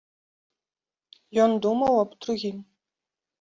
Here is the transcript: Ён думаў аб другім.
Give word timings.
Ён 1.43 1.51
думаў 1.67 1.93
аб 2.05 2.17
другім. 2.25 2.57